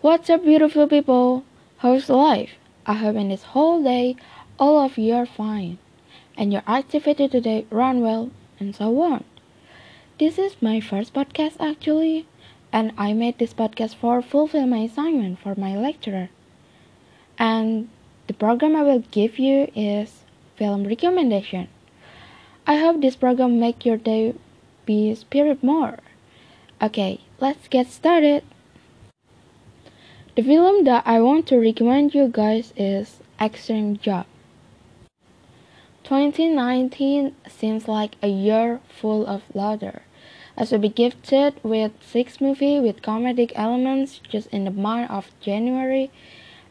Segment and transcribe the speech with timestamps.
[0.00, 1.42] What's up, beautiful people?
[1.78, 2.50] How's life?
[2.86, 4.14] I hope in this whole day
[4.56, 5.78] all of you are fine
[6.36, 8.30] and your activity today run well
[8.60, 9.24] and so on.
[10.20, 12.28] This is my first podcast actually,
[12.72, 16.28] and I made this podcast for fulfill my assignment for my lecturer.
[17.36, 17.88] And
[18.28, 20.22] the program I will give you is
[20.54, 21.66] film recommendation.
[22.68, 24.36] I hope this program make your day
[24.86, 25.98] be spirit more.
[26.80, 28.44] Okay, let's get started.
[30.38, 34.24] The film that I want to recommend you guys is Extreme Job.
[36.04, 40.02] 2019 seems like a year full of laughter,
[40.56, 45.32] as we be gifted with six movies with comedic elements just in the month of
[45.40, 46.08] January.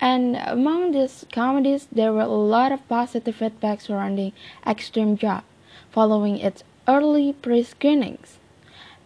[0.00, 5.42] And among these comedies, there were a lot of positive feedback surrounding Extreme Job,
[5.90, 8.37] following its early pre-screenings.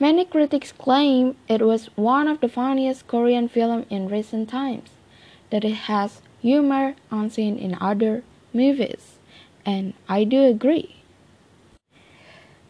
[0.03, 4.91] Many critics claim it was one of the funniest Korean films in recent times,
[5.51, 9.21] that it has humor unseen in other movies,
[9.65, 10.97] and I do agree.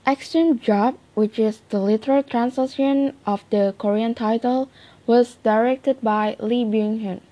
[0.07, 4.69] Extreme Job, which is the literal translation of the Korean title,
[5.07, 7.23] was directed by Lee Byung-hun.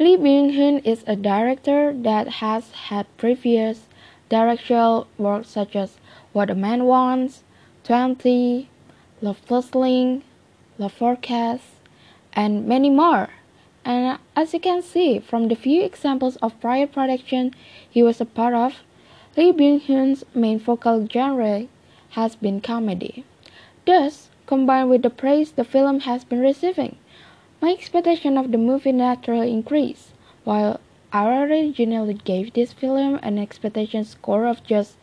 [0.00, 3.86] Lee Byung-hun is a director that has had previous
[4.28, 5.98] directorial work such as
[6.36, 7.44] what a Man Wants,
[7.84, 8.68] 20,
[9.22, 10.22] Love Puzzling,
[10.76, 11.64] Love Forecast,
[12.34, 13.30] and many more.
[13.86, 17.54] And as you can see from the few examples of prior production
[17.88, 18.74] he was a part of,
[19.34, 21.68] Lee Byung-hun's main focal genre
[22.10, 23.24] has been comedy.
[23.86, 26.98] Thus, combined with the praise the film has been receiving,
[27.62, 30.10] my expectation of the movie naturally increased.
[30.44, 30.80] While
[31.14, 34.98] I originally gave this film an expectation score of just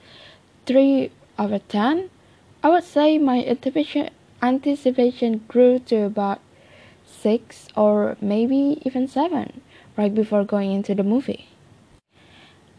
[0.67, 1.09] 3
[1.43, 2.09] over 10,
[2.63, 3.43] I would say my
[4.41, 6.39] anticipation grew to about
[7.05, 9.61] 6 or maybe even 7
[9.97, 11.49] right before going into the movie.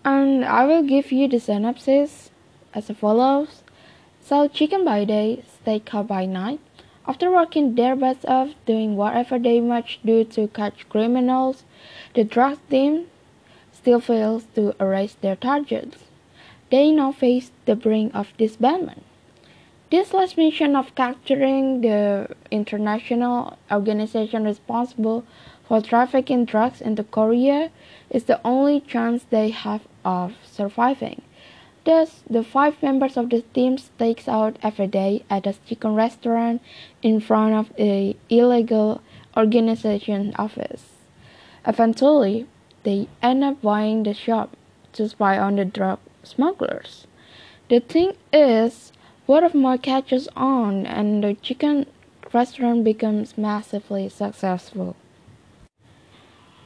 [0.05, 2.30] And I will give you the synopsis
[2.73, 3.63] as follows.
[4.20, 6.61] Sell chicken by day, steak cow by night.
[7.07, 11.64] After working their butts off, doing whatever they must do to catch criminals,
[12.14, 13.08] the drug team
[13.73, 15.98] still fails to arrest their targets
[16.70, 19.02] they now face the brink of disbandment.
[19.91, 25.25] This last mission of capturing the international organization responsible
[25.69, 27.70] for trafficking drugs into Korea
[28.11, 31.23] is the only chance they have of surviving.
[31.85, 36.63] Thus, the five members of the team stakes out every day at a chicken restaurant
[37.02, 39.02] in front of the illegal
[39.36, 40.85] organization office.
[41.67, 42.46] Eventually,
[42.85, 44.57] they end up buying the shop
[44.95, 47.07] to spy on the drug smugglers.
[47.68, 48.92] The thing is,
[49.27, 51.86] word of mouth catches on and the chicken
[52.33, 54.96] restaurant becomes massively successful.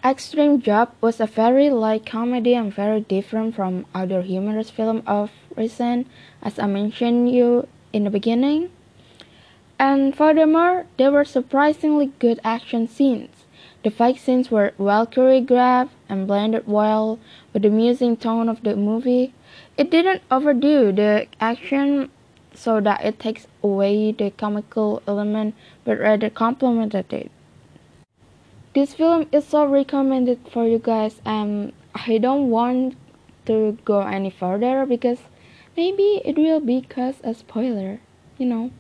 [0.04, 5.30] Extreme Job was a very light comedy and very different from other humorous films of
[5.56, 6.06] recent,
[6.40, 8.70] as I mentioned you in the beginning.
[9.78, 13.44] And furthermore, there were surprisingly good action scenes.
[13.84, 17.18] The fight scenes were well choreographed and blended well
[17.52, 19.34] with the amusing tone of the movie.
[19.76, 22.10] It didn't overdo the action
[22.54, 25.54] so that it takes away the comical element,
[25.84, 27.30] but rather complemented it.
[28.74, 32.96] This film is so recommended for you guys, and I don't want
[33.46, 35.18] to go any further because
[35.76, 38.00] maybe it will be cause a spoiler.
[38.36, 38.70] You know,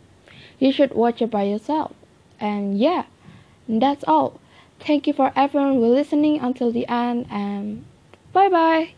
[0.58, 1.94] you should watch it by yourself.
[2.38, 3.04] And yeah,
[3.68, 4.40] that's all.
[4.78, 7.84] Thank you for everyone who listening until the end, and
[8.32, 8.97] bye bye.